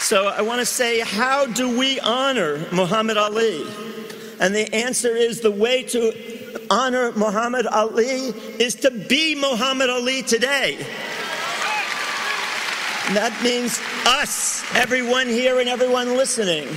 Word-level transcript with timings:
So 0.00 0.28
I 0.28 0.42
want 0.42 0.60
to 0.60 0.66
say, 0.66 1.00
how 1.00 1.46
do 1.46 1.76
we 1.76 1.98
honor 2.00 2.64
Muhammad 2.72 3.16
Ali? 3.16 3.66
And 4.40 4.54
the 4.54 4.72
answer 4.74 5.16
is 5.16 5.40
the 5.40 5.50
way 5.50 5.82
to 5.84 6.12
honor 6.70 7.12
Muhammad 7.12 7.66
Ali 7.66 8.32
is 8.58 8.76
to 8.76 8.90
be 8.90 9.34
Muhammad 9.34 9.90
Ali 9.90 10.22
today. 10.22 10.74
And 13.06 13.16
that 13.16 13.38
means 13.42 13.80
us, 14.06 14.62
everyone 14.74 15.28
here 15.28 15.60
and 15.60 15.68
everyone 15.68 16.16
listening. 16.16 16.68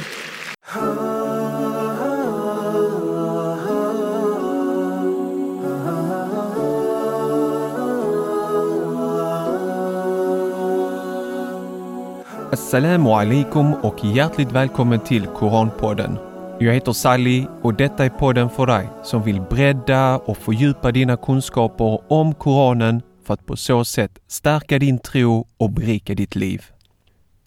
Assalamu 12.71 13.09
alaikum 13.09 13.73
och 13.73 14.05
hjärtligt 14.05 14.51
välkommen 14.51 14.99
till 14.99 15.25
Koranpodden. 15.25 16.17
Jag 16.59 16.73
heter 16.73 16.91
Sally 16.91 17.45
och 17.61 17.73
detta 17.73 18.05
är 18.05 18.09
podden 18.09 18.49
för 18.49 18.65
dig 18.65 18.89
som 19.03 19.23
vill 19.23 19.41
bredda 19.41 20.17
och 20.17 20.37
fördjupa 20.37 20.91
dina 20.91 21.17
kunskaper 21.17 22.11
om 22.11 22.33
Koranen 22.33 23.01
för 23.25 23.33
att 23.33 23.45
på 23.45 23.55
så 23.55 23.85
sätt 23.85 24.19
stärka 24.27 24.79
din 24.79 24.99
tro 24.99 25.47
och 25.57 25.71
berika 25.71 26.15
ditt 26.15 26.35
liv. 26.35 26.65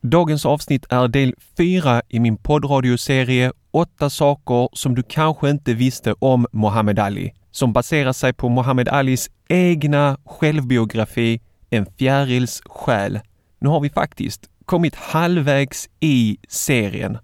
Dagens 0.01 0.47
avsnitt 0.47 0.87
är 0.89 1.09
del 1.09 1.35
4 1.57 2.03
i 2.09 2.21
min 2.21 2.37
poddradioserie 2.37 3.53
Åtta 3.71 4.11
saker 4.11 4.69
som 4.73 4.95
du 4.95 5.03
kanske 5.03 5.51
inte 5.51 5.75
visste 5.75 6.15
om 6.19 6.47
Muhammad 6.53 6.99
Ali, 6.99 7.33
som 7.51 7.73
baserar 7.73 8.13
sig 8.13 8.33
på 8.33 8.49
Muhammad 8.49 8.89
Alis 8.89 9.31
egna 9.49 10.19
självbiografi 10.25 11.41
En 11.71 11.87
fjärils 11.99 12.63
själ. 12.67 13.21
Nu 13.59 13.69
har 13.69 13.81
vi 13.81 13.91
faktiskt 13.91 14.51
kommit 14.65 14.95
halvvägs 14.95 15.89
i 16.01 16.37
serien. 16.49 17.19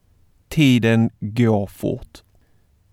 Tiden 0.48 1.10
går 1.20 1.66
fort. 1.66 2.22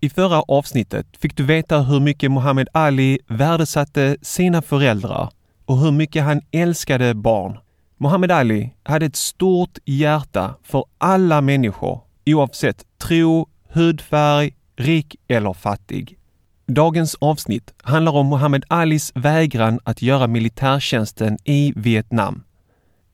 I 0.00 0.10
förra 0.10 0.42
avsnittet 0.42 1.06
fick 1.18 1.36
du 1.36 1.42
veta 1.42 1.80
hur 1.80 2.00
mycket 2.00 2.30
Muhammad 2.30 2.68
Ali 2.72 3.18
värdesatte 3.26 4.16
sina 4.22 4.62
föräldrar 4.62 5.30
och 5.64 5.78
hur 5.78 5.92
mycket 5.92 6.24
han 6.24 6.40
älskade 6.50 7.14
barn. 7.14 7.58
Muhammad 7.96 8.30
Ali 8.30 8.74
hade 8.82 9.06
ett 9.06 9.16
stort 9.16 9.78
hjärta 9.84 10.54
för 10.62 10.84
alla 10.98 11.40
människor 11.40 12.00
oavsett 12.26 12.84
tro, 12.98 13.48
hudfärg, 13.68 14.54
rik 14.76 15.16
eller 15.28 15.52
fattig. 15.52 16.18
Dagens 16.66 17.14
avsnitt 17.14 17.74
handlar 17.82 18.12
om 18.12 18.28
Muhammad 18.28 18.64
Alis 18.68 19.12
vägran 19.14 19.80
att 19.84 20.02
göra 20.02 20.26
militärtjänsten 20.26 21.38
i 21.44 21.72
Vietnam. 21.76 22.42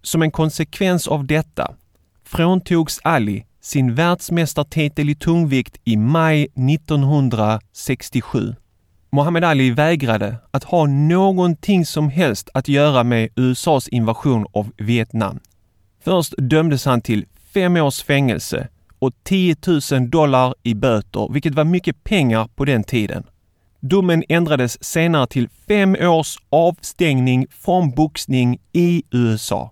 Som 0.04 0.22
en 0.22 0.30
konsekvens 0.30 1.08
av 1.08 1.26
detta 1.26 1.74
fråntogs 2.24 3.00
Ali 3.04 3.44
sin 3.60 3.94
världsmästartitel 3.94 5.10
i 5.10 5.14
tungvikt 5.14 5.76
i 5.84 5.96
maj 5.96 6.42
1967. 6.42 8.54
Muhammad 9.12 9.44
Ali 9.44 9.70
vägrade 9.70 10.36
att 10.50 10.64
ha 10.64 10.86
någonting 10.86 11.86
som 11.86 12.08
helst 12.08 12.48
att 12.54 12.68
göra 12.68 13.04
med 13.04 13.28
USAs 13.36 13.88
invasion 13.88 14.46
av 14.52 14.70
Vietnam. 14.76 15.40
Först 16.04 16.34
dömdes 16.38 16.84
han 16.84 17.00
till 17.00 17.26
fem 17.54 17.76
års 17.76 18.02
fängelse 18.02 18.68
och 18.98 19.12
10 19.22 19.56
000 19.92 20.10
dollar 20.10 20.54
i 20.62 20.74
böter, 20.74 21.32
vilket 21.32 21.54
var 21.54 21.64
mycket 21.64 22.04
pengar 22.04 22.48
på 22.54 22.64
den 22.64 22.84
tiden. 22.84 23.24
Domen 23.80 24.24
ändrades 24.28 24.84
senare 24.84 25.26
till 25.26 25.48
fem 25.68 25.96
års 26.00 26.36
avstängning 26.50 27.46
från 27.50 27.90
boxning 27.90 28.58
i 28.72 29.02
USA. 29.10 29.70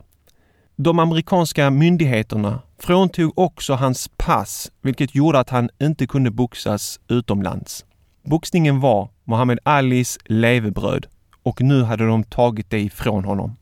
De 0.77 0.99
amerikanska 0.99 1.71
myndigheterna 1.71 2.61
fråntog 2.79 3.39
också 3.39 3.75
hans 3.75 4.11
pass, 4.17 4.73
vilket 4.83 5.15
gjorde 5.15 5.39
att 5.39 5.51
han 5.51 5.71
inte 5.83 6.07
kunde 6.07 6.31
boxas 6.31 7.01
utomlands. 7.09 7.85
Boxningen 8.25 8.81
var 8.81 9.09
Muhammad 9.25 9.59
Alis 9.63 10.19
levebröd 10.25 11.07
och 11.43 11.61
nu 11.61 11.83
hade 11.83 12.07
de 12.07 12.25
tagit 12.25 12.71
det 12.71 12.81
ifrån 12.81 13.25
honom. 13.25 13.57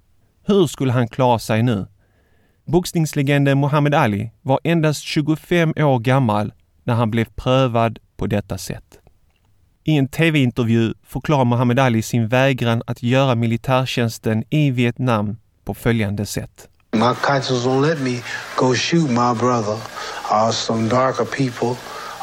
Hur 0.46 0.66
skulle 0.66 0.92
han 0.92 1.08
klara 1.08 1.38
sig 1.38 1.62
nu? 1.62 1.86
Boxningslegenden 2.66 3.60
Muhammad 3.60 3.94
Ali 3.94 4.30
var 4.42 4.60
endast 4.64 5.02
25 5.02 5.74
år 5.76 5.98
gammal 5.98 6.52
när 6.84 6.94
han 6.94 7.10
blev 7.10 7.24
prövad 7.24 7.98
på 8.16 8.26
detta 8.26 8.58
sätt. 8.58 8.98
I 9.84 9.96
en 9.96 10.08
tv-intervju 10.08 10.94
förklarar 11.02 11.44
Muhammad 11.44 11.78
Ali 11.78 12.02
sin 12.02 12.28
vägran 12.28 12.82
att 12.86 13.02
göra 13.02 13.34
militärtjänsten 13.34 14.44
i 14.50 14.70
Vietnam 14.70 15.36
på 15.64 15.74
följande 15.74 16.26
sätt. 16.26 16.69
My 17.00 17.14
conscience 17.14 17.64
won't 17.64 17.82
let 17.82 17.98
me 18.00 18.22
go 18.56 18.74
shoot 18.74 19.08
my 19.08 19.32
brother 19.32 19.80
or 20.30 20.52
some 20.52 20.86
darker 20.86 21.24
people 21.24 21.78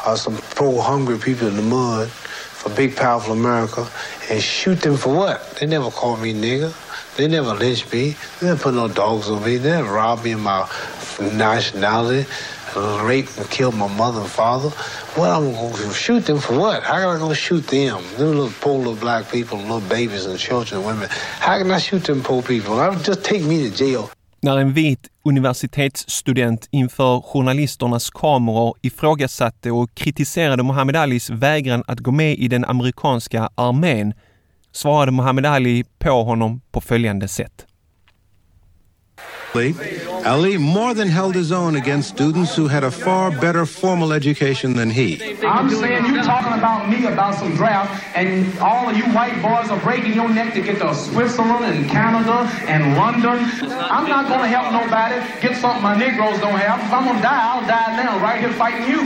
or 0.06 0.16
some 0.16 0.36
poor 0.54 0.82
hungry 0.82 1.18
people 1.18 1.48
in 1.48 1.56
the 1.56 1.62
mud 1.62 2.08
for 2.08 2.70
big 2.70 2.94
powerful 2.94 3.32
America 3.32 3.88
and 4.30 4.40
shoot 4.40 4.80
them 4.80 4.96
for 4.96 5.16
what? 5.16 5.56
They 5.58 5.66
never 5.66 5.90
called 5.90 6.20
me 6.20 6.32
nigger. 6.32 6.72
They 7.16 7.26
never 7.26 7.54
lynched 7.54 7.92
me. 7.92 8.14
They 8.40 8.46
never 8.46 8.62
put 8.62 8.74
no 8.74 8.86
dogs 8.86 9.28
on 9.28 9.42
me. 9.42 9.56
They 9.56 9.70
never 9.70 9.90
robbed 9.92 10.24
me 10.24 10.32
of 10.32 10.40
my 10.40 10.70
nationality, 11.20 12.28
raped 12.76 13.36
and 13.36 13.50
killed 13.50 13.74
my 13.74 13.88
mother 13.88 14.20
and 14.20 14.30
father. 14.30 14.68
What 15.18 15.30
I'm 15.30 15.50
gonna 15.50 15.92
shoot 15.92 16.26
them 16.26 16.38
for 16.38 16.56
what? 16.56 16.84
How 16.84 17.00
can 17.00 17.08
I 17.08 17.18
go 17.18 17.32
shoot 17.32 17.66
them? 17.66 18.04
Them 18.16 18.28
little 18.28 18.52
poor 18.60 18.78
little 18.78 18.94
black 18.94 19.28
people, 19.32 19.58
little 19.58 19.80
babies 19.80 20.26
and 20.26 20.38
children 20.38 20.82
and 20.82 20.86
women. 20.86 21.08
How 21.40 21.58
can 21.58 21.70
I 21.70 21.78
shoot 21.78 22.04
them 22.04 22.22
poor 22.22 22.42
people? 22.42 22.78
I 22.78 22.90
would 22.90 23.02
just 23.02 23.24
take 23.24 23.42
me 23.42 23.68
to 23.68 23.74
jail. 23.74 24.10
När 24.40 24.58
en 24.58 24.72
vit 24.72 25.08
universitetsstudent 25.24 26.68
inför 26.70 27.20
journalisternas 27.20 28.10
kameror 28.10 28.74
ifrågasatte 28.82 29.70
och 29.70 29.94
kritiserade 29.94 30.62
Muhammad 30.62 30.96
Alis 30.96 31.30
vägran 31.30 31.84
att 31.86 32.00
gå 32.00 32.10
med 32.10 32.38
i 32.38 32.48
den 32.48 32.64
amerikanska 32.64 33.50
armén 33.54 34.14
svarade 34.72 35.12
Muhammad 35.12 35.46
Ali 35.46 35.84
på 35.98 36.22
honom 36.22 36.60
på 36.70 36.80
följande 36.80 37.28
sätt. 37.28 37.67
Ali 39.54 40.58
more 40.58 40.94
than 40.94 41.08
held 41.08 41.34
his 41.34 41.52
own 41.52 41.76
against 41.76 42.10
students 42.10 42.54
who 42.54 42.68
had 42.68 42.84
a 42.84 42.90
far 42.90 43.30
better 43.30 43.64
formal 43.64 44.12
education 44.12 44.74
than 44.74 44.90
he. 44.90 45.20
I'm 45.44 45.70
saying 45.70 46.04
you 46.06 46.22
talking 46.22 46.52
about 46.52 46.88
me 46.88 47.06
about 47.06 47.34
some 47.34 47.54
draft, 47.56 48.04
and 48.14 48.58
all 48.58 48.88
of 48.88 48.96
you 48.96 49.04
white 49.14 49.40
boys 49.40 49.70
are 49.70 49.80
breaking 49.80 50.14
your 50.14 50.28
neck 50.28 50.54
to 50.54 50.60
get 50.60 50.78
to 50.80 50.94
Switzerland 50.94 51.64
and 51.64 51.88
Canada 51.88 52.48
and 52.68 52.96
London. 52.96 53.38
I'm 53.72 54.08
not 54.08 54.28
going 54.28 54.40
to 54.40 54.48
help 54.48 54.72
nobody 54.72 55.16
get 55.40 55.56
something 55.56 55.82
my 55.82 55.96
Negroes 55.96 56.38
don't 56.40 56.58
have. 56.58 56.80
If 56.80 56.92
I'm 56.92 57.04
going 57.04 57.16
to 57.16 57.22
die, 57.22 57.42
I'll 57.48 57.66
die 57.66 57.96
now, 57.96 58.20
right 58.20 58.40
here 58.40 58.52
fighting 58.52 58.88
you. 58.88 59.02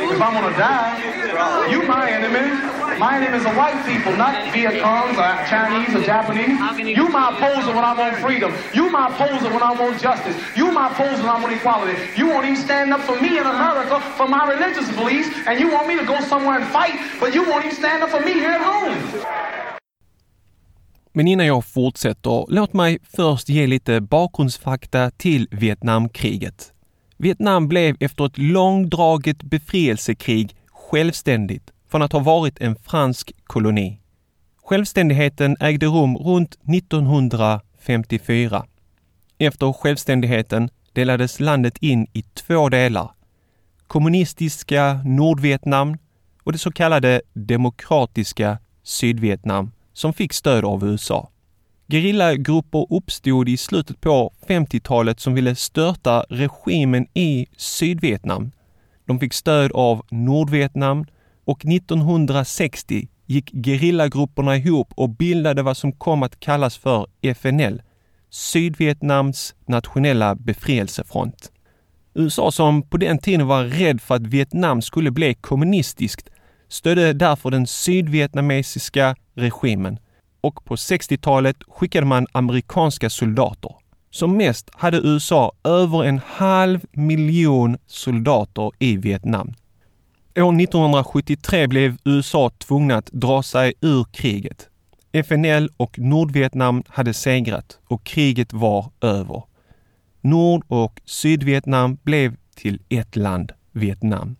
If 0.00 0.20
I'm 0.20 0.32
going 0.32 0.52
to 0.52 0.58
die, 0.58 1.68
you 1.70 1.82
my 1.82 2.10
enemy. 2.10 2.77
My 2.96 3.16
enemy 3.16 3.36
is 3.36 3.44
the 3.44 3.54
white 3.60 3.78
people, 3.84 4.16
not 4.16 4.32
Viet 4.52 4.80
Congs 4.82 5.16
or 5.20 5.32
Chinese 5.52 5.94
or 5.94 6.02
Japanese. 6.02 6.56
You 6.96 7.08
my 7.08 7.28
opposer 7.32 7.72
when 7.76 7.84
I 7.84 7.94
want 8.00 8.16
freedom. 8.16 8.50
You 8.72 8.90
my 8.90 9.08
opposer 9.08 9.50
when 9.52 9.62
I 9.62 9.72
want 9.80 10.00
justice. 10.00 10.36
You 10.56 10.72
my 10.72 10.86
opposer 10.90 11.22
when 11.22 11.32
I 11.36 11.40
want 11.42 11.52
equality. 11.52 11.96
You 12.16 12.26
won't 12.28 12.44
even 12.44 12.56
stand 12.56 12.94
up 12.94 13.00
for 13.00 13.16
me 13.20 13.38
in 13.38 13.46
America 13.46 14.00
for 14.18 14.26
my 14.26 14.42
religious 14.54 14.88
beliefs, 14.96 15.28
and 15.46 15.60
you 15.60 15.70
want 15.70 15.86
me 15.88 15.94
to 15.98 16.06
go 16.06 16.18
somewhere 16.32 16.56
and 16.60 16.66
fight, 16.78 16.96
but 17.20 17.34
you 17.34 17.42
won't 17.48 17.64
even 17.64 17.76
stand 17.76 18.02
up 18.04 18.10
for 18.10 18.20
me 18.20 18.32
here 18.32 18.54
at 18.58 18.64
home. 18.72 18.96
Men 21.12 21.28
innan 21.28 21.46
jag 21.46 21.64
fortsätter, 21.64 22.46
låt 22.48 22.72
mig 22.72 22.98
först 23.16 23.48
ge 23.48 23.66
lite 23.66 24.00
bakgrundsfakta 24.00 25.10
till 25.10 25.48
Vietnamkriget. 25.50 26.72
Vietnam 27.16 27.68
blev 27.68 27.96
efter 28.00 28.26
ett 28.26 28.38
långdraget 28.38 29.42
befrielsekrig 29.42 30.56
självständigt 30.72 31.72
från 31.90 32.02
att 32.02 32.12
ha 32.12 32.20
varit 32.20 32.60
en 32.60 32.76
fransk 32.76 33.32
koloni. 33.44 34.00
Självständigheten 34.64 35.56
ägde 35.60 35.86
rum 35.86 36.16
runt 36.16 36.58
1954. 36.74 38.66
Efter 39.38 39.72
självständigheten 39.72 40.70
delades 40.92 41.40
landet 41.40 41.78
in 41.80 42.06
i 42.12 42.22
två 42.22 42.68
delar. 42.68 43.10
Kommunistiska 43.86 45.00
Nordvietnam 45.04 45.96
och 46.42 46.52
det 46.52 46.58
så 46.58 46.72
kallade 46.72 47.22
demokratiska 47.32 48.58
Sydvietnam 48.82 49.70
som 49.92 50.12
fick 50.12 50.32
stöd 50.32 50.64
av 50.64 50.84
USA. 50.84 51.30
Gerillagrupper 51.88 52.86
uppstod 52.90 53.48
i 53.48 53.56
slutet 53.56 54.00
på 54.00 54.32
50-talet 54.48 55.20
som 55.20 55.34
ville 55.34 55.54
störta 55.54 56.24
regimen 56.28 57.06
i 57.14 57.46
Sydvietnam. 57.56 58.50
De 59.06 59.20
fick 59.20 59.34
stöd 59.34 59.72
av 59.72 60.06
Nordvietnam 60.10 61.06
och 61.48 61.66
1960 61.66 63.08
gick 63.26 63.50
gerillagrupperna 63.66 64.56
ihop 64.56 64.92
och 64.94 65.10
bildade 65.10 65.62
vad 65.62 65.76
som 65.76 65.92
kom 65.92 66.22
att 66.22 66.40
kallas 66.40 66.76
för 66.76 67.06
FNL, 67.22 67.82
Sydvietnams 68.30 69.54
nationella 69.66 70.34
befrielsefront. 70.34 71.52
USA 72.14 72.50
som 72.50 72.82
på 72.82 72.96
den 72.96 73.18
tiden 73.18 73.46
var 73.46 73.64
rädd 73.64 74.00
för 74.00 74.14
att 74.14 74.26
Vietnam 74.26 74.82
skulle 74.82 75.10
bli 75.10 75.34
kommunistiskt 75.34 76.28
stödde 76.68 77.12
därför 77.12 77.50
den 77.50 77.66
sydvietnamesiska 77.66 79.16
regimen 79.34 79.98
och 80.40 80.64
på 80.64 80.76
60-talet 80.76 81.56
skickade 81.68 82.06
man 82.06 82.26
amerikanska 82.32 83.10
soldater. 83.10 83.74
Som 84.10 84.36
mest 84.36 84.70
hade 84.72 84.98
USA 84.98 85.52
över 85.64 86.04
en 86.04 86.20
halv 86.26 86.80
miljon 86.92 87.76
soldater 87.86 88.70
i 88.78 88.96
Vietnam. 88.96 89.54
År 90.42 90.60
1973 90.60 91.66
blev 91.66 91.96
USA 92.04 92.50
tvungna 92.50 92.96
att 92.96 93.06
dra 93.12 93.42
sig 93.42 93.72
ur 93.80 94.04
kriget. 94.04 94.68
FNL 95.12 95.70
och 95.76 95.98
Nordvietnam 95.98 96.82
hade 96.88 97.14
segrat 97.14 97.78
och 97.86 98.04
kriget 98.04 98.52
var 98.52 98.90
över. 99.00 99.42
Nord 100.20 100.64
och 100.68 101.00
Sydvietnam 101.04 101.98
blev 102.02 102.36
till 102.54 102.80
ett 102.88 103.16
land, 103.16 103.52
Vietnam. 103.72 104.36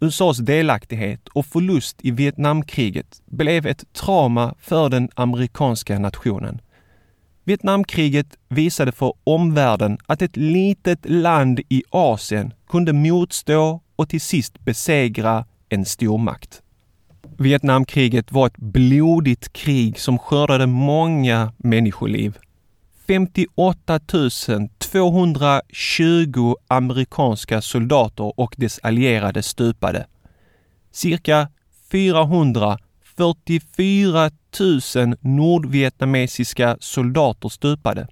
USAs 0.00 0.38
delaktighet 0.38 1.28
och 1.28 1.46
förlust 1.46 1.96
i 2.02 2.10
Vietnamkriget 2.10 3.22
blev 3.26 3.66
ett 3.66 3.92
trauma 3.92 4.54
för 4.58 4.88
den 4.88 5.08
amerikanska 5.14 5.98
nationen. 5.98 6.60
Vietnamkriget 7.44 8.36
visade 8.48 8.92
för 8.92 9.12
omvärlden 9.24 9.98
att 10.06 10.22
ett 10.22 10.36
litet 10.36 11.10
land 11.10 11.60
i 11.68 11.82
Asien 11.90 12.52
kunde 12.68 12.92
motstå 12.92 13.80
och 13.96 14.08
till 14.08 14.20
sist 14.20 14.64
besegra 14.64 15.44
en 15.68 15.84
stormakt. 15.84 16.62
Vietnamkriget 17.38 18.32
var 18.32 18.46
ett 18.46 18.56
blodigt 18.56 19.52
krig 19.52 20.00
som 20.00 20.18
skördade 20.18 20.66
många 20.66 21.52
människoliv. 21.56 22.38
58 23.06 24.00
220 24.78 26.54
amerikanska 26.68 27.60
soldater 27.60 28.40
och 28.40 28.54
dess 28.58 28.80
allierade 28.82 29.42
stupade. 29.42 30.06
Cirka 30.92 31.48
444 31.90 34.30
000 34.96 35.14
nordvietnamesiska 35.20 36.76
soldater 36.80 37.48
stupade. 37.48 38.08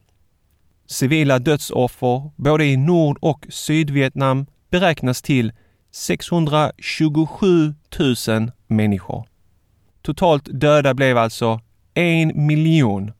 Civila 0.86 1.38
dödsoffer 1.38 2.30
både 2.36 2.64
i 2.64 2.76
Nord 2.76 3.18
och 3.20 3.46
Sydvietnam 3.48 4.46
beräknas 4.70 5.22
till 5.22 5.52
627 5.94 7.74
000 8.28 8.50
människor. 8.66 9.24
Totalt 10.02 10.48
döda 10.60 10.94
blev 10.94 11.18
alltså 11.18 11.60
1 11.94 12.36
miljon 12.36 13.12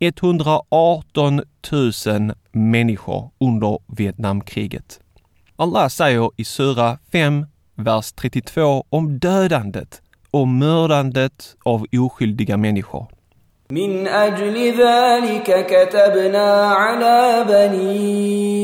118 0.00 1.42
000 1.72 2.32
människor 2.52 3.30
under 3.40 3.78
Vietnamkriget. 3.86 5.00
Allah 5.56 5.88
säger 5.88 6.30
i 6.36 6.44
Sura 6.44 6.98
5, 7.12 7.46
vers 7.74 8.12
32 8.12 8.84
om 8.88 9.18
dödandet 9.18 10.02
och 10.30 10.48
mördandet 10.48 11.56
av 11.64 11.86
oskyldiga 11.92 12.56
människor. 12.56 13.06
Min 13.68 14.08
ajli 14.08 14.72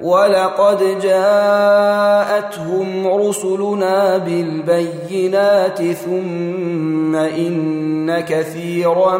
ولقد 0.00 1.00
جاءتهم 1.02 3.06
رسلنا 3.06 4.18
بالبينات 4.18 5.82
ثم 5.82 7.16
ان 7.16 8.20
كثيرا 8.20 9.18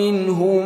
منهم 0.00 0.64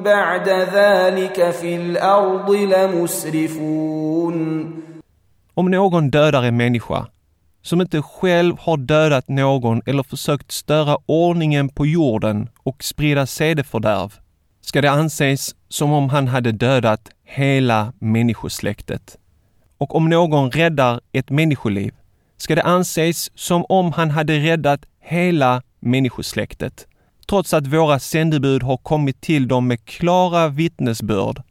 بعد 0.00 0.48
ذلك 0.48 1.50
في 1.50 1.76
الأرض 1.76 2.50
لمسرفون 2.50 4.36
Om 5.54 5.70
någon 5.70 6.10
dödar 6.10 6.42
en 6.42 6.56
människa 6.56 7.06
som 7.62 7.80
inte 7.80 8.02
själv 8.02 8.58
har 8.58 8.76
dödat 8.76 9.28
någon 9.28 9.82
eller 9.86 10.02
försökt 10.02 10.52
störa 10.52 10.96
ordningen 11.06 11.68
på 11.68 11.86
jorden 11.86 12.48
och 12.62 12.84
sprida 12.84 13.26
sedefördärv, 13.26 14.12
ska 14.60 14.80
det 14.80 14.90
anses 14.90 15.54
som 15.68 15.92
om 15.92 16.08
han 16.08 16.28
hade 16.28 16.52
dödat 16.52 17.08
hela 17.24 17.92
människosläktet. 17.98 19.16
Och 19.78 19.94
om 19.94 20.08
någon 20.08 20.50
räddar 20.50 21.00
ett 21.12 21.30
människoliv, 21.30 21.94
ska 22.36 22.54
det 22.54 22.62
anses 22.62 23.38
som 23.38 23.64
om 23.68 23.92
han 23.92 24.10
hade 24.10 24.38
räddat 24.38 24.84
hela 25.00 25.62
människosläktet. 25.80 26.86
Trots 27.28 27.54
att 27.54 27.66
våra 27.66 27.98
sändebud 27.98 28.62
har 28.62 28.76
kommit 28.76 29.20
till 29.20 29.48
dem 29.48 29.66
med 29.66 29.84
klara 29.84 30.48
vittnesbörd 30.48 31.42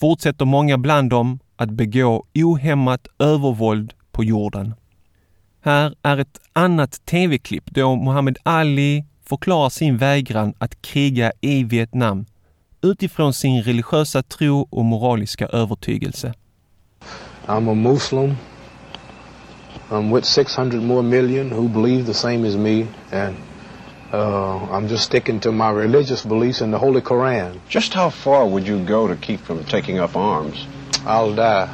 fortsätter 0.00 0.44
många 0.44 0.78
bland 0.78 1.10
dem 1.10 1.38
att 1.56 1.70
begå 1.70 2.24
ohämmat 2.34 3.08
övervåld 3.18 3.92
på 4.12 4.24
jorden. 4.24 4.74
Här 5.62 5.94
är 6.02 6.18
ett 6.18 6.40
annat 6.52 7.06
tv-klipp 7.06 7.70
då 7.70 7.96
Muhammad 7.96 8.38
Ali 8.42 9.04
förklarar 9.24 9.68
sin 9.68 9.96
vägran 9.96 10.54
att 10.58 10.82
kriga 10.82 11.32
i 11.40 11.64
Vietnam 11.64 12.26
utifrån 12.82 13.32
sin 13.32 13.62
religiösa 13.62 14.22
tro 14.22 14.66
och 14.70 14.84
moraliska 14.84 15.46
övertygelse. 15.46 16.34
I'm 17.46 17.70
a 17.70 17.74
Muslim. 17.74 18.36
I'm 19.90 20.10
with 20.10 20.24
600 20.24 20.82
more 20.82 21.02
million 21.02 21.50
who 21.50 21.68
believe 21.68 22.06
the 22.06 22.14
same 22.14 22.48
as 22.48 22.56
me, 22.56 22.86
and 23.12 23.36
uh, 24.12 24.70
I'm 24.70 24.88
just 24.88 25.04
sticking 25.04 25.40
to 25.40 25.52
my 25.52 25.70
religious 25.70 26.24
beliefs 26.24 26.60
in 26.60 26.70
the 26.70 26.78
Holy 26.78 27.00
Koran. 27.00 27.60
Just 27.68 27.94
how 27.94 28.10
far 28.10 28.46
would 28.46 28.68
you 28.68 28.84
go 28.84 29.08
to 29.08 29.16
keep 29.16 29.40
from 29.40 29.64
taking 29.64 29.98
up 29.98 30.16
arms? 30.16 30.66
I'll 31.06 31.34
die. 31.34 31.68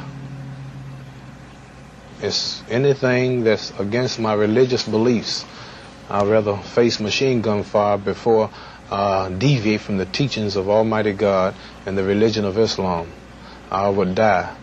It's 2.21 2.63
anything 2.69 3.43
that's 3.43 3.71
against 3.79 4.19
my 4.19 4.33
religious 4.33 4.83
beliefs. 4.83 5.45
I'd 6.09 6.27
rather 6.27 6.57
face 6.57 6.99
machine 6.99 7.41
gun 7.41 7.63
fire 7.63 7.97
before 7.97 8.49
uh, 8.91 9.29
deviate 9.29 9.81
from 9.81 9.97
the 9.97 10.05
teachings 10.05 10.55
of 10.55 10.69
Almighty 10.69 11.13
God 11.13 11.53
and 11.85 11.97
the 11.97 12.03
religion 12.03 12.45
of 12.45 12.57
Islam. 12.57 13.07
I 13.71 13.89
would 13.89 14.15
die. 14.15 14.55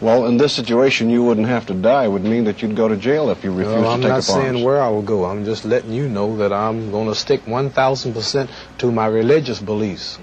Well, 0.00 0.26
in 0.26 0.36
this 0.36 0.52
situation, 0.52 1.08
you 1.10 1.22
wouldn't 1.24 1.46
have 1.48 1.66
to 1.66 1.74
die. 1.74 2.04
It 2.04 2.10
would 2.10 2.24
mean 2.24 2.44
that 2.44 2.60
you'd 2.60 2.76
go 2.76 2.88
to 2.88 2.96
jail 2.96 3.30
if 3.30 3.44
you 3.44 3.50
refused 3.50 3.80
Well, 3.80 3.88
I'm 3.94 4.00
to 4.02 4.08
take 4.08 4.12
not 4.12 4.18
up 4.18 4.24
saying 4.24 4.56
arms. 4.56 4.62
where 4.64 4.82
I 4.82 4.88
will 4.90 5.02
go. 5.02 5.24
I'm 5.24 5.44
just 5.44 5.64
letting 5.64 5.92
you 5.92 6.08
know 6.08 6.36
that 6.36 6.52
I'm 6.52 6.90
going 6.90 7.08
to 7.08 7.14
stick 7.14 7.40
1,000% 7.46 8.48
to 8.78 8.92
my 8.92 9.06
religious 9.06 9.60
beliefs. 9.60 10.18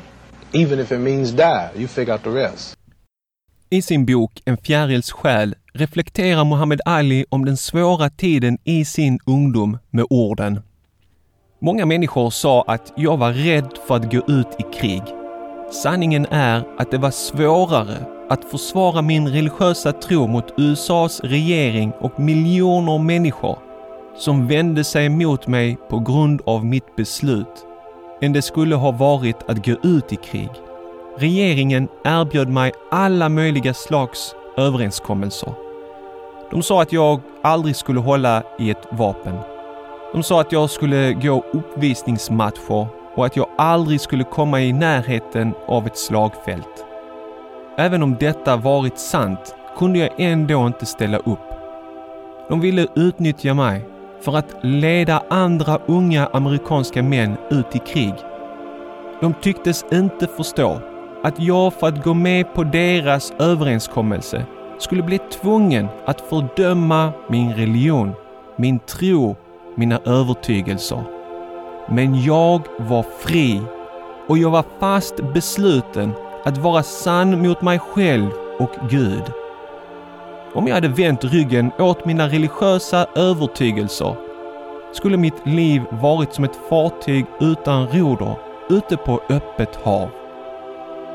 Even 0.54 0.80
if 0.80 0.92
it 0.92 1.00
means 1.00 1.32
die. 1.32 1.72
You 1.76 1.88
figure 1.88 2.14
out 2.14 2.24
the 2.24 2.30
rest. 2.30 2.76
I 3.72 3.82
sin 3.82 4.06
bok 4.06 4.32
En 4.46 4.58
fjärils 4.58 5.12
själ 5.12 5.56
reflekterar 5.74 6.44
Muhammad 6.46 6.80
Ali 6.86 7.26
om 7.30 7.46
den 7.46 7.58
svåra 7.58 8.10
tiden 8.10 8.58
i 8.64 8.86
sin 8.86 9.20
ungdom 9.26 9.78
med 9.92 10.06
orden. 10.10 10.60
Många 11.66 11.86
människor 11.86 12.30
sa 12.30 12.64
att 12.68 12.94
jag 12.96 13.18
var 13.18 13.32
rädd 13.32 13.70
för 13.88 13.96
att 13.96 14.12
gå 14.12 14.18
ut 14.28 14.48
i 14.60 14.80
krig. 14.80 15.02
Sanningen 15.72 16.26
är 16.26 16.64
att 16.78 16.92
det 16.92 16.98
var 16.98 17.12
svårare 17.12 17.98
att 18.30 18.46
försvara 18.46 19.02
min 19.02 19.28
religiösa 19.28 19.92
tro 19.92 20.28
mot 20.28 20.54
USAs 20.58 21.20
regering 21.20 21.92
och 22.00 22.20
miljoner 22.20 23.00
människor 23.00 23.58
som 24.18 24.48
vände 24.48 24.84
sig 24.84 25.10
mot 25.10 25.48
mig 25.48 25.78
på 25.90 26.00
grund 26.00 26.42
av 26.46 26.66
mitt 26.66 26.96
beslut 26.96 27.66
än 28.22 28.34
det 28.34 28.42
skulle 28.42 28.76
ha 28.76 28.92
varit 28.92 29.44
att 29.48 29.66
gå 29.66 29.76
ut 29.84 30.14
i 30.14 30.16
krig. 30.16 30.52
Regeringen 31.18 31.88
erbjöd 32.04 32.50
mig 32.50 32.72
alla 32.92 33.30
möjliga 33.30 33.74
slags 33.74 34.36
överenskommelser. 34.58 35.54
De 36.52 36.64
sa 36.64 36.82
att 36.82 36.94
jag 36.94 37.20
aldrig 37.44 37.76
skulle 37.76 38.00
hålla 38.00 38.44
i 38.60 38.72
ett 38.72 38.88
vapen. 38.92 39.53
De 40.14 40.24
sa 40.24 40.42
att 40.42 40.52
jag 40.52 40.70
skulle 40.70 41.14
gå 41.14 41.44
uppvisningsmatcher 41.54 42.88
och 43.16 43.26
att 43.26 43.36
jag 43.36 43.48
aldrig 43.58 44.02
skulle 44.02 44.24
komma 44.24 44.62
i 44.62 44.74
närheten 44.74 45.54
av 45.68 45.88
ett 45.88 45.98
slagfält. 45.98 46.86
Även 47.78 48.04
om 48.04 48.16
detta 48.20 48.58
varit 48.58 49.00
sant 49.00 49.56
kunde 49.78 50.00
jag 50.00 50.10
ändå 50.18 50.68
inte 50.68 50.86
ställa 50.86 51.18
upp. 51.18 51.40
De 52.50 52.62
ville 52.62 52.88
utnyttja 52.96 53.54
mig 53.54 53.86
för 54.22 54.38
att 54.38 54.56
leda 54.62 55.24
andra 55.30 55.80
unga 55.86 56.30
amerikanska 56.34 57.04
män 57.04 57.38
ut 57.50 57.76
i 57.76 57.80
krig. 57.80 58.14
De 59.22 59.34
tycktes 59.42 59.86
inte 59.92 60.28
förstå 60.28 60.80
att 61.24 61.40
jag 61.40 61.74
för 61.74 61.88
att 61.88 62.04
gå 62.04 62.14
med 62.14 62.54
på 62.54 62.64
deras 62.64 63.34
överenskommelse 63.40 64.46
skulle 64.80 65.04
bli 65.04 65.18
tvungen 65.18 65.88
att 66.06 66.22
fördöma 66.22 67.12
min 67.30 67.54
religion, 67.54 68.12
min 68.56 68.80
tro, 68.80 69.36
mina 69.76 70.00
övertygelser. 70.06 71.04
Men 71.90 72.24
jag 72.24 72.62
var 72.78 73.06
fri 73.20 73.62
och 74.28 74.38
jag 74.38 74.50
var 74.50 74.66
fast 74.80 75.34
besluten 75.34 76.12
att 76.46 76.58
vara 76.58 76.84
sann 76.84 77.48
mot 77.48 77.62
mig 77.62 77.80
själv 77.80 78.30
och 78.60 78.72
Gud. 78.90 79.24
Om 80.54 80.68
jag 80.68 80.76
hade 80.76 80.88
vänt 80.88 81.24
ryggen 81.24 81.72
åt 81.80 82.06
mina 82.06 82.28
religiösa 82.28 83.08
övertygelser 83.16 84.16
skulle 84.94 85.18
mitt 85.18 85.48
liv 85.48 85.82
varit 85.90 86.34
som 86.34 86.44
ett 86.44 86.60
fartyg 86.70 87.26
utan 87.40 87.88
roder 87.88 88.36
ute 88.70 88.98
på 88.98 89.22
öppet 89.30 89.76
hav. 89.76 90.10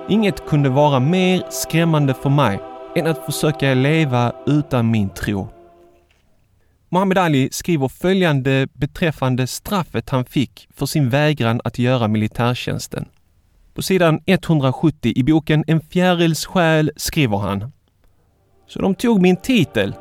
Inget 0.08 0.46
kunde 0.46 0.68
vara 0.68 1.00
mer 1.00 1.42
skrämmande 1.50 2.14
för 2.14 2.30
mig 2.30 2.60
än 2.96 3.06
att 3.06 3.24
försöka 3.24 3.74
leva 3.74 4.32
utan 4.46 4.90
min 4.90 5.08
tro. 5.08 5.48
Muhammad 6.90 7.18
Ali 7.18 7.49
skriver 7.52 7.88
följande 7.88 8.68
beträffande 8.73 9.47
straffet 9.47 10.11
han 10.11 10.25
fick 10.25 10.68
för 10.75 10.87
sin 10.87 11.09
vägran 11.09 11.61
att 11.64 11.78
göra 11.78 12.09
militärtjänsten. 12.09 13.09
På 13.75 13.83
sidan 13.83 14.21
170 14.26 15.12
i 15.16 15.25
boken 15.25 15.64
En 15.66 15.80
fjärils 15.80 16.47
själ 16.47 16.90
skriver 16.97 17.38
han 17.38 17.73
Så 18.66 18.83
de 18.83 18.95
tog 18.95 19.23
min 19.23 19.37
titel, 19.37 19.95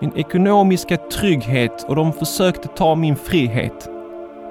min 0.00 0.12
ekonomiska 0.16 0.96
trygghet 0.96 1.84
och 1.88 1.96
de 1.96 2.12
försökte 2.12 2.68
ta 2.68 2.94
min 2.94 3.16
frihet. 3.16 3.88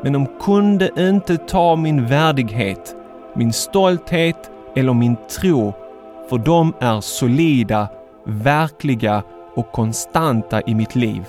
Men 0.04 0.14
de 0.14 0.28
kunde 0.42 0.90
inte 0.98 1.38
ta 1.38 1.76
min 1.76 2.06
värdighet, 2.08 2.96
min 3.36 3.54
stolthet 3.54 4.52
eller 4.76 4.94
min 4.94 5.16
tro, 5.40 5.74
för 6.30 6.38
de 6.38 6.74
är 6.80 7.02
solida, 7.02 7.88
verkliga 8.26 9.24
och 9.56 9.72
konstanta 9.72 10.62
i 10.62 10.76
mitt 10.76 10.96
liv. 10.96 11.24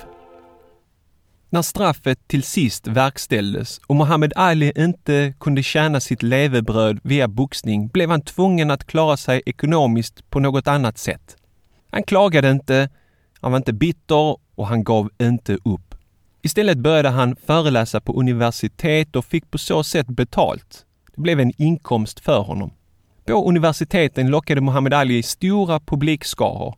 När 1.52 1.62
straffet 1.62 2.28
till 2.28 2.42
sist 2.42 2.86
verkställdes 2.86 3.80
och 3.86 3.96
Muhammad 3.96 4.32
Ali 4.36 4.72
inte 4.76 5.34
kunde 5.40 5.62
tjäna 5.62 6.00
sitt 6.00 6.22
levebröd 6.22 7.00
via 7.02 7.28
boxning 7.28 7.88
blev 7.88 8.10
han 8.10 8.22
tvungen 8.22 8.70
att 8.70 8.84
klara 8.84 9.16
sig 9.16 9.42
ekonomiskt 9.46 10.30
på 10.30 10.40
något 10.40 10.68
annat 10.68 10.98
sätt. 10.98 11.36
Han 11.90 12.02
klagade 12.02 12.50
inte, 12.50 12.88
han 13.40 13.52
var 13.52 13.56
inte 13.56 13.72
bitter 13.72 14.36
och 14.54 14.66
han 14.66 14.84
gav 14.84 15.10
inte 15.22 15.58
upp. 15.64 15.94
Istället 16.42 16.78
började 16.78 17.08
han 17.08 17.36
föreläsa 17.36 18.00
på 18.00 18.12
universitet 18.12 19.16
och 19.16 19.24
fick 19.24 19.50
på 19.50 19.58
så 19.58 19.84
sätt 19.84 20.06
betalt. 20.06 20.86
Det 21.14 21.20
blev 21.20 21.40
en 21.40 21.52
inkomst 21.62 22.20
för 22.20 22.40
honom. 22.40 22.70
På 23.26 23.48
universiteten 23.48 24.28
lockade 24.28 24.60
Muhammad 24.60 24.94
Ali 24.94 25.22
stora 25.22 25.80
publikskaror. 25.80 26.74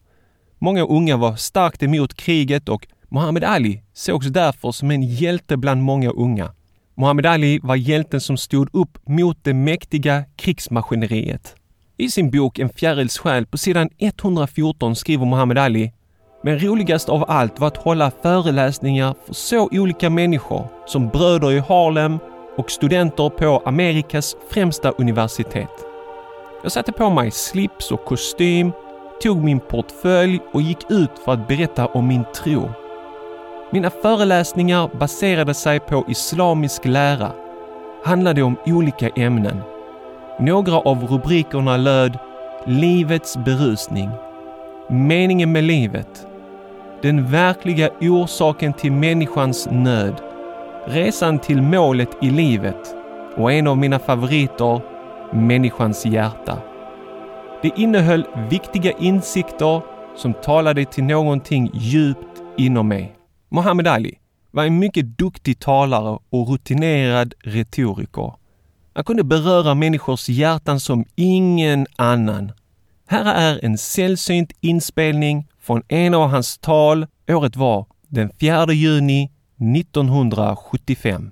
Många 0.59 0.83
unga 0.83 1.17
var 1.17 1.37
starkt 1.37 1.83
emot 1.83 2.15
kriget 2.15 2.69
och 2.69 2.87
Muhammad 3.15 3.45
Ali 3.45 3.83
sågs 3.93 4.27
därför 4.27 4.73
som 4.73 4.91
en 4.91 5.03
hjälte 5.03 5.57
bland 5.57 5.83
många 5.83 6.11
unga. 6.11 6.51
Muhammad 6.95 7.27
Ali 7.27 7.61
var 7.63 7.77
hjälten 7.77 8.21
som 8.21 8.37
stod 8.37 8.69
upp 8.73 8.99
mot 9.09 9.39
det 9.43 9.55
mäktiga 9.55 10.25
krigsmaskineriet. 10.37 11.55
I 11.97 12.11
sin 12.11 12.31
bok 12.31 12.59
En 12.59 12.69
fjärils 12.69 13.19
själ 13.19 13.47
på 13.47 13.59
sidan 13.59 13.89
114 13.99 14.97
skriver 14.97 15.27
Muhammad 15.27 15.59
Ali 15.59 15.93
men 16.43 16.59
roligast 16.59 17.09
av 17.09 17.25
allt 17.29 17.61
var 17.61 17.69
att 17.69 17.77
hålla 17.77 18.11
föreläsningar 18.23 19.15
för 19.27 19.35
så 19.35 19.69
olika 19.73 20.11
människor 20.11 20.69
som 20.87 21.09
bröder 21.09 21.53
i 21.53 21.59
Harlem 21.59 22.19
och 22.57 22.71
studenter 22.71 23.29
på 23.29 23.63
Amerikas 23.65 24.37
främsta 24.51 24.91
universitet. 24.91 25.71
Jag 26.63 26.73
satte 26.73 26.93
på 26.93 27.11
mig 27.11 27.31
slips 27.31 27.91
och 27.91 28.05
kostym, 28.05 28.73
tog 29.23 29.45
min 29.45 29.61
portfölj 29.61 30.41
och 30.53 30.63
gick 30.63 30.91
ut 30.91 31.19
för 31.25 31.33
att 31.33 31.49
berätta 31.49 31.87
om 31.87 32.09
min 32.09 32.25
tro. 32.35 32.84
Mina 33.75 33.91
föreläsningar 33.91 34.91
baserade 34.99 35.55
sig 35.55 35.81
på 35.81 36.05
islamisk 36.09 36.85
lära, 36.85 37.33
handlade 38.05 38.43
om 38.43 38.57
olika 38.67 39.09
ämnen. 39.09 39.61
Några 40.41 40.77
av 40.79 41.05
rubrikerna 41.05 41.77
löd 41.77 42.19
Livets 42.67 43.37
berusning, 43.37 44.11
Meningen 44.91 45.53
med 45.53 45.65
livet, 45.65 46.27
Den 47.03 47.27
verkliga 47.27 47.91
orsaken 48.01 48.73
till 48.73 48.93
människans 48.93 49.69
nöd, 49.71 50.21
Resan 50.87 51.39
till 51.39 51.63
målet 51.63 52.11
i 52.23 52.31
livet 52.31 52.95
och 53.37 53.53
en 53.53 53.67
av 53.67 53.79
mina 53.79 53.99
favoriter, 53.99 54.81
Människans 55.33 56.07
hjärta. 56.07 56.59
Det 57.63 57.71
innehöll 57.77 58.27
viktiga 58.51 58.93
insikter 58.99 59.81
som 60.17 60.35
talade 60.35 60.85
till 60.85 61.05
någonting 61.05 61.71
djupt 61.75 62.43
inom 62.57 62.89
mig. 62.89 63.17
Muhammad 63.55 63.87
Ali 63.87 64.19
var 64.51 64.65
en 64.65 64.79
mycket 64.79 65.19
duktig 65.19 65.59
talare 65.59 66.19
och 66.31 66.49
rutinerad 66.49 67.35
retoriker. 67.45 68.33
Han 68.95 69.05
kunde 69.05 69.25
beröra 69.25 69.75
människors 69.75 70.29
hjärtan 70.29 70.81
som 70.81 71.05
ingen 71.15 71.87
annan. 71.97 72.53
Här 73.07 73.35
är 73.35 73.65
en 73.65 73.79
sällsynt 73.79 74.53
inspelning 74.61 75.49
från 75.61 75.83
en 75.89 76.15
av 76.15 76.29
hans 76.29 76.59
tal. 76.59 77.07
Året 77.29 77.57
var 77.57 77.87
den 78.09 78.31
4 78.41 78.73
juni 78.73 79.31
1975. 79.77 81.31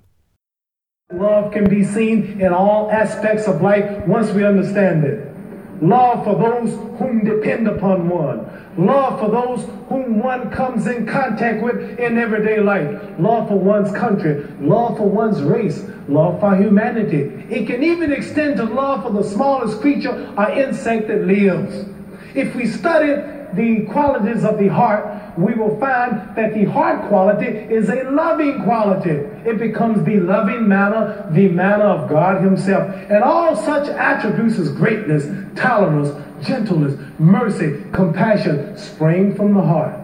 Love 1.13 1.53
can 1.53 1.63
be 1.69 1.85
seen 1.85 2.41
in 2.41 2.53
all 2.53 2.89
aspects 2.89 3.47
of 3.47 3.61
life 3.61 4.03
once 4.07 4.33
we 4.33 4.49
understand 4.49 5.05
it. 5.05 5.32
Love 5.81 6.23
for 6.23 6.35
those 6.35 6.73
whom 6.97 7.23
depend 7.23 7.67
upon 7.67 8.07
one. 8.07 8.47
Love 8.77 9.19
for 9.19 9.29
those 9.29 9.65
whom 9.87 10.19
one 10.19 10.49
comes 10.49 10.87
in 10.87 11.05
contact 11.05 11.61
with 11.61 11.99
in 11.99 12.17
everyday 12.17 12.59
life. 12.59 13.01
Love 13.19 13.47
for 13.47 13.59
one's 13.59 13.91
country. 13.91 14.45
Love 14.59 14.97
for 14.97 15.09
one's 15.09 15.41
race. 15.41 15.83
Love 16.07 16.39
for 16.39 16.55
humanity. 16.55 17.45
It 17.49 17.67
can 17.67 17.83
even 17.83 18.11
extend 18.11 18.57
to 18.57 18.63
love 18.63 19.03
for 19.03 19.11
the 19.11 19.23
smallest 19.23 19.79
creature 19.81 20.33
or 20.37 20.49
insect 20.51 21.07
that 21.07 21.25
lives. 21.25 21.85
If 22.33 22.55
we 22.55 22.65
study 22.65 23.21
the 23.55 23.85
qualities 23.91 24.43
of 24.43 24.57
the 24.57 24.67
heart, 24.67 25.37
we 25.37 25.53
will 25.53 25.79
find 25.79 26.35
that 26.35 26.53
the 26.53 26.65
heart 26.65 27.07
quality 27.07 27.45
is 27.45 27.89
a 27.89 28.03
loving 28.09 28.63
quality. 28.63 29.11
It 29.47 29.59
becomes 29.59 30.05
the 30.05 30.19
loving 30.19 30.67
manner, 30.67 31.27
the 31.31 31.49
manner 31.49 31.85
of 31.85 32.09
God 32.09 32.41
Himself. 32.41 32.93
And 33.09 33.23
all 33.23 33.55
such 33.55 33.89
attributes 33.89 34.59
as 34.59 34.69
greatness, 34.69 35.25
tolerance, 35.55 36.11
gentleness, 36.45 36.99
mercy, 37.19 37.83
compassion 37.91 38.77
spring 38.77 39.35
from 39.35 39.53
the 39.53 39.61
heart. 39.61 39.99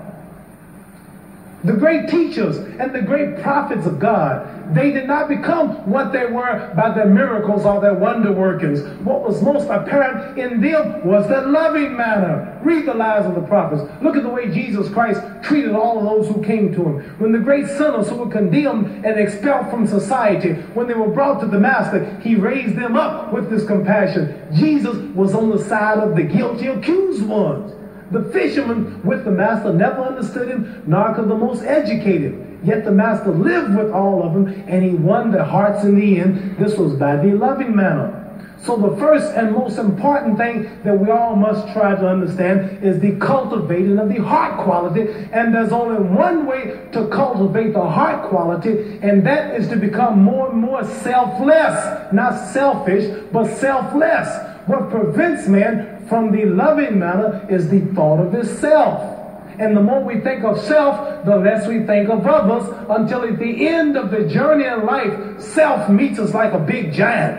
The 1.64 1.74
great 1.74 2.10
teachers 2.10 2.58
and 2.58 2.94
the 2.94 3.02
great 3.02 3.42
prophets 3.42 3.86
of 3.86 4.00
God, 4.00 4.59
they 4.74 4.92
did 4.92 5.08
not 5.08 5.28
become 5.28 5.90
what 5.90 6.12
they 6.14 6.26
were 6.26 6.74
by 6.76 6.94
their 6.94 7.08
miracles 7.08 7.66
or 7.66 7.82
their 7.82 7.96
wonder 7.96 8.32
workings. 8.32 8.82
What 9.04 9.22
was 9.22 9.42
most 9.42 9.68
apparent 9.70 10.38
in 10.38 10.62
them 10.62 11.06
was 11.06 11.28
their 11.28 11.48
loving 11.48 11.98
manner. 11.98 12.60
Read 12.64 12.86
the 12.86 12.94
lives 12.94 13.26
of 13.26 13.36
the 13.36 13.42
prophets. 13.42 13.82
Look 14.02 14.16
at 14.16 14.24
the 14.24 14.30
way 14.30 14.52
Jesus 14.52 14.92
Christ 14.92 15.22
treated 15.42 15.74
all 15.74 15.98
of 15.98 16.04
those 16.04 16.34
who 16.34 16.44
came 16.44 16.74
to 16.76 16.84
him. 16.84 17.20
When 17.20 17.32
the 17.32 17.40
great 17.40 17.68
sinners 17.68 18.10
who 18.10 18.18
were 18.18 18.30
condemned 18.30 19.06
and 19.06 19.20
expelled 19.20 19.70
from 19.72 19.88
society, 19.88 20.54
when 20.74 20.88
they 20.88 20.94
were 20.94 21.10
brought 21.10 21.40
to 21.42 21.48
the 21.48 21.60
Master, 21.60 22.20
he 22.22 22.36
raised 22.36 22.76
them 22.76 22.96
up 22.96 23.34
with 23.34 23.50
this 23.50 23.66
compassion. 23.66 24.48
Jesus 24.54 24.98
was 25.16 25.34
on 25.34 25.50
the 25.50 25.64
side 25.64 25.98
of 25.98 26.16
the 26.16 26.24
guilty, 26.24 26.68
accused 26.68 27.26
ones. 27.26 27.74
The 28.12 28.24
fishermen 28.32 29.04
with 29.04 29.24
the 29.24 29.32
master 29.32 29.72
never 29.72 30.02
understood 30.02 30.50
him, 30.50 30.84
nor 30.88 31.14
could 31.14 31.30
the 31.30 31.36
most 31.36 31.64
educated. 31.64 32.49
Yet 32.64 32.84
the 32.84 32.92
master 32.92 33.32
lived 33.32 33.76
with 33.76 33.92
all 33.92 34.24
of 34.24 34.34
them, 34.34 34.48
and 34.68 34.84
he 34.84 34.96
won 34.96 35.32
their 35.32 35.44
hearts 35.44 35.84
in 35.84 35.96
the 36.00 36.20
end. 36.20 36.58
This 36.58 36.78
was 36.78 36.94
by 36.94 37.16
the 37.16 37.32
loving 37.32 37.76
manner. 37.76 38.16
So 38.62 38.76
the 38.76 38.98
first 38.98 39.34
and 39.36 39.54
most 39.54 39.78
important 39.78 40.38
thing 40.38 40.70
that 40.84 41.00
we 41.00 41.10
all 41.10 41.36
must 41.36 41.72
try 41.74 41.96
to 41.96 42.08
understand 42.08 42.84
is 42.84 43.00
the 43.00 43.16
cultivating 43.16 43.98
of 43.98 44.10
the 44.10 44.22
heart 44.22 44.60
quality. 44.66 45.08
And 45.32 45.56
there's 45.56 45.72
only 45.72 46.04
one 46.04 46.46
way 46.46 46.88
to 46.92 47.08
cultivate 47.08 47.72
the 47.72 47.88
heart 47.88 48.30
quality, 48.30 49.00
and 49.02 49.26
that 49.26 49.56
is 49.56 49.70
to 49.70 49.78
become 49.78 50.22
more 50.22 50.52
and 50.52 50.60
more 50.60 50.84
selfless. 50.84 52.12
Not 52.12 52.52
selfish, 52.52 53.24
but 53.32 53.48
selfless. 53.56 54.28
What 54.68 54.90
prevents 54.90 55.48
man 55.48 56.06
from 56.08 56.32
the 56.32 56.46
loving 56.46 57.00
manner 57.00 57.48
is 57.50 57.70
the 57.70 57.80
thought 57.94 58.20
of 58.20 58.48
self. 58.48 59.19
And 59.60 59.76
the 59.76 59.82
more 59.82 60.02
we 60.02 60.22
think 60.22 60.46
of 60.46 60.58
self, 60.58 61.26
the 61.26 61.36
less 61.36 61.68
we 61.68 61.80
think 61.86 62.10
of 62.10 62.26
others 62.26 62.64
until 62.90 63.24
at 63.24 63.38
the 63.40 63.68
end 63.68 63.98
of 63.98 64.10
the 64.10 64.24
journey 64.24 64.66
in 64.66 64.86
life, 64.86 65.42
self 65.42 65.90
meets 65.90 66.18
us 66.18 66.34
like 66.34 66.54
a 66.54 66.60
big 66.60 66.94
giant. 66.94 67.36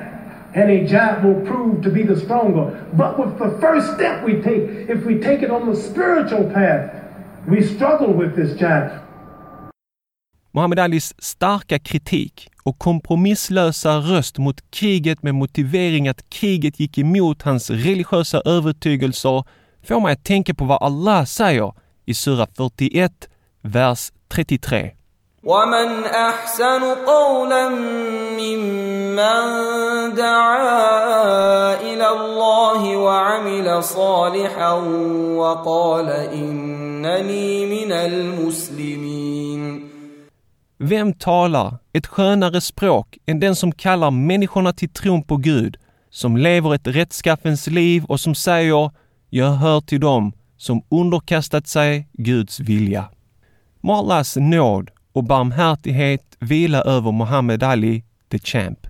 And 0.54 0.70
a 0.70 0.84
giant 0.86 1.24
will 1.24 1.40
prove 1.46 1.82
to 1.82 1.90
be 1.90 2.02
the 2.02 2.20
stronger. 2.20 2.64
But 2.92 3.18
with 3.18 3.38
the 3.38 3.50
first 3.60 3.94
step 3.94 4.22
we 4.22 4.34
take, 4.42 4.62
if 4.88 5.06
we 5.06 5.14
take 5.18 5.42
it 5.42 5.50
on 5.50 5.70
the 5.70 5.76
spiritual 5.76 6.44
path, 6.50 6.92
we 7.48 7.62
struggle 7.62 8.12
with 8.12 8.36
this 8.36 8.54
giant. 8.58 8.92
Muhammad 10.52 10.78
Alis 10.78 11.14
starka 11.18 11.78
kritik 11.78 12.48
och 12.62 12.78
kompromisslösa 12.78 13.98
röst 13.98 14.38
mot 14.38 14.70
kriget 14.70 15.22
med 15.22 15.34
motivering 15.34 16.08
att 16.08 16.30
kriget 16.30 16.80
gick 16.80 16.98
emot 16.98 17.42
hans 17.42 17.70
religiösa 17.70 18.42
övertygelser 18.44 19.44
får 19.82 20.00
mig 20.00 20.12
att 20.12 20.24
tänka 20.24 20.54
på 20.54 20.64
vad 20.64 20.82
Allah 20.82 21.24
säger 21.24 21.72
i 22.09 22.13
Sura 22.13 22.47
41, 22.47 23.29
vers 23.63 24.11
33. 24.29 24.95
ومن 25.45 26.03
احسن 26.03 26.83
قولا 27.05 27.69
ممن 28.39 29.15
دعا 30.15 31.81
الى 31.81 32.07
الله 32.09 32.97
وعمل 32.97 33.83
صالحا 33.83 34.73
وقال 35.37 36.09
انني 36.09 37.65
من 37.65 37.91
المسلمين 37.91 39.25
Vem 40.77 41.13
talar 41.13 41.77
ett 41.93 42.07
skönare 42.07 42.61
språk 42.61 43.17
än 43.25 43.39
den 43.39 43.55
som 43.55 43.71
kallar 43.71 44.11
människorna 44.11 44.73
till 44.73 44.89
tron 44.89 45.23
på 45.23 45.37
Gud, 45.37 45.77
som 46.09 46.37
lever 46.37 46.75
ett 46.75 46.87
rättskaffens 46.87 47.67
liv 47.67 48.05
och 48.05 48.19
som 48.19 48.35
säger 48.35 48.91
”Jag 49.29 49.51
hör 49.51 49.81
till 49.81 49.99
dem 49.99 50.33
som 50.60 50.82
underkastat 50.88 51.66
sig 51.66 52.08
Guds 52.12 52.60
vilja”. 52.60 53.08
Må 53.80 53.94
Allahs 53.94 54.36
nåd 54.36 54.90
och 55.12 55.24
barmhärtighet 55.24 56.36
vila 56.40 56.82
över 56.82 57.12
Muhammad 57.12 57.62
Ali, 57.62 58.04
the 58.30 58.38
champ. 58.38 58.86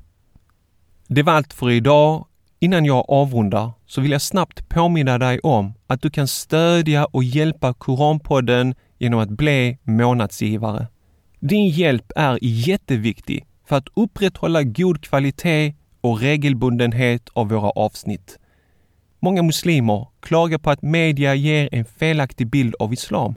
Det 1.06 1.22
var 1.22 1.32
allt 1.32 1.52
för 1.52 1.70
idag. 1.70 2.26
Innan 2.58 2.84
jag 2.84 3.04
avrundar 3.08 3.72
så 3.86 4.00
vill 4.00 4.10
jag 4.10 4.22
snabbt 4.22 4.68
påminna 4.68 5.18
dig 5.18 5.38
om 5.38 5.74
att 5.86 6.02
du 6.02 6.10
kan 6.10 6.28
stödja 6.28 7.04
och 7.04 7.24
hjälpa 7.24 7.74
Koranpodden 7.74 8.74
genom 8.98 9.20
att 9.20 9.30
bli 9.30 9.78
månadsgivare. 9.82 10.86
Din 11.40 11.68
hjälp 11.68 12.12
är 12.16 12.38
jätteviktig 12.42 13.46
för 13.66 13.76
att 13.76 13.88
upprätthålla 13.94 14.62
god 14.62 15.02
kvalitet 15.02 15.74
och 16.00 16.20
regelbundenhet 16.20 17.28
av 17.32 17.48
våra 17.48 17.70
avsnitt. 17.70 18.38
Många 19.22 19.42
muslimer 19.42 20.06
klagar 20.20 20.58
på 20.58 20.70
att 20.70 20.82
media 20.82 21.34
ger 21.34 21.68
en 21.72 21.84
felaktig 21.84 22.46
bild 22.46 22.74
av 22.78 22.92
islam. 22.92 23.34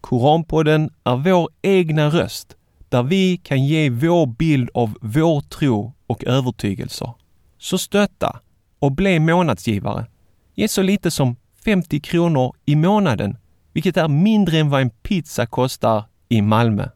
Koranpodden 0.00 0.90
är 1.04 1.16
vår 1.16 1.48
egna 1.62 2.08
röst 2.08 2.56
där 2.88 3.02
vi 3.02 3.36
kan 3.36 3.64
ge 3.64 3.90
vår 3.90 4.26
bild 4.26 4.70
av 4.74 4.98
vår 5.00 5.40
tro 5.40 5.92
och 6.06 6.24
övertygelser. 6.24 7.10
Så 7.58 7.78
stötta 7.78 8.40
och 8.78 8.92
bli 8.92 9.18
månadsgivare. 9.18 10.06
Ge 10.54 10.68
så 10.68 10.82
lite 10.82 11.10
som 11.10 11.36
50 11.64 12.00
kronor 12.00 12.54
i 12.64 12.76
månaden, 12.76 13.36
vilket 13.72 13.96
är 13.96 14.08
mindre 14.08 14.58
än 14.58 14.70
vad 14.70 14.80
en 14.80 14.90
pizza 14.90 15.46
kostar 15.46 16.04
i 16.28 16.42
Malmö. 16.42 16.88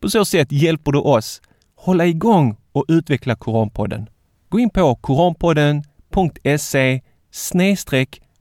På 0.00 0.10
så 0.10 0.24
sätt 0.24 0.52
hjälper 0.52 0.92
du 0.92 0.98
oss 0.98 1.42
hålla 1.76 2.06
igång 2.06 2.56
och 2.72 2.84
utveckla 2.88 3.34
Koranpodden. 3.34 4.08
Gå 4.48 4.58
in 4.58 4.70
på 4.70 4.94
koranpodden.se 4.94 7.00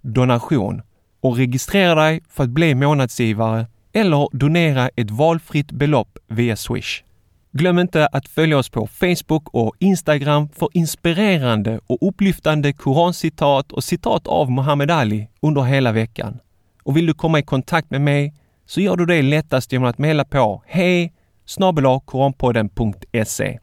donation 0.02 0.82
och 1.22 1.38
registrera 1.38 1.96
dig 1.96 2.22
för 2.30 2.44
att 2.44 2.50
bli 2.50 2.76
månadsgivare 2.76 3.68
eller 3.94 4.38
donera 4.38 4.90
ett 4.96 5.12
valfritt 5.12 5.72
belopp 5.72 6.18
via 6.28 6.56
Swish. 6.56 7.04
Glöm 7.52 7.80
inte 7.80 8.08
att 8.08 8.28
följa 8.28 8.58
oss 8.58 8.70
på 8.70 8.88
Facebook 8.88 9.50
och 9.54 9.76
Instagram 9.80 10.50
för 10.50 10.70
inspirerande 10.74 11.80
och 11.88 11.98
upplyftande 12.08 12.74
korancitat 12.74 13.72
och 13.72 13.84
citat 13.84 14.28
av 14.28 14.52
Muhammad 14.52 14.92
Ali 14.92 15.30
under 15.42 15.62
hela 15.62 15.92
veckan. 15.92 16.40
Och 16.84 16.98
vill 16.98 17.06
du 17.06 17.14
komma 17.14 17.40
i 17.40 17.44
kontakt 17.44 17.92
med 17.92 18.02
mig 18.02 18.34
så 18.66 18.82
gör 18.82 18.96
du 18.96 19.06
det 19.06 19.22
lättast 19.22 19.72
genom 19.72 19.88
att 19.88 19.98
mejla 19.98 20.26
på 20.26 20.64
hej 20.68 21.14
koranpodden.se. 22.06 23.60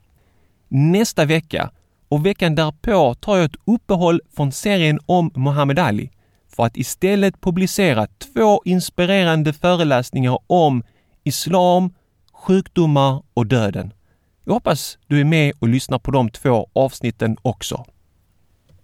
Nästa 0.69 1.25
vecka 1.25 1.71
och 2.09 2.27
veckan 2.27 2.55
därpå 2.55 3.15
tar 3.15 3.37
jag 3.37 3.45
ett 3.45 3.61
uppehåll 3.67 4.21
från 4.37 4.53
serien 4.53 4.99
om 5.07 5.31
Muhammad 5.35 5.79
Ali 5.79 6.11
för 6.57 6.63
att 6.65 6.77
istället 6.77 7.41
publicera 7.41 8.07
två 8.07 8.63
inspirerande 8.65 9.53
föreläsningar 9.53 10.39
om 10.47 10.83
islam, 11.25 11.95
sjukdomar 12.33 13.23
och 13.35 13.47
döden. 13.47 13.93
Jag 14.45 14.53
hoppas 14.53 14.99
du 15.07 15.21
är 15.21 15.25
med 15.25 15.53
och 15.59 15.69
lyssnar 15.69 15.99
på 15.99 16.11
de 16.11 16.31
två 16.31 16.69
avsnitten 16.73 17.37
också. 17.43 17.85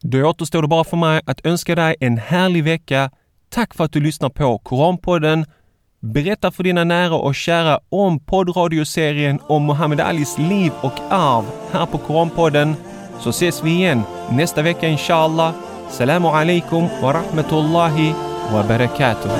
Då 0.00 0.28
återstår 0.28 0.62
det 0.62 0.68
bara 0.68 0.84
för 0.84 0.96
mig 0.96 1.20
att 1.26 1.46
önska 1.46 1.74
dig 1.74 1.96
en 2.00 2.18
härlig 2.18 2.64
vecka. 2.64 3.10
Tack 3.48 3.74
för 3.74 3.84
att 3.84 3.92
du 3.92 4.00
lyssnar 4.00 4.28
på 4.28 4.58
Koranpodden. 4.58 5.46
Berätta 6.00 6.50
för 6.50 6.62
dina 6.62 6.84
nära 6.84 7.14
och 7.14 7.34
kära 7.34 7.80
om 7.88 8.20
poddradioserien 8.20 9.40
om 9.48 9.66
Muhammad 9.66 10.00
Alis 10.00 10.38
liv 10.38 10.72
och 10.80 11.00
arv 11.10 11.44
här 11.72 11.86
på 11.86 11.98
Koranpodden. 11.98 12.76
Så 13.23 13.31
ses 13.31 13.63
vi 13.63 13.71
igen 13.71 14.03
nästa 14.31 14.61
vecka 14.61 14.87
inshallah. 14.87 15.53
السلام 15.89 16.27
عليكم 16.27 17.01
ورحمة 17.01 17.51
الله 17.51 17.95
وبركاته 18.53 19.31